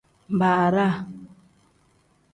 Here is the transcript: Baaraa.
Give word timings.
Baaraa. 0.39 0.95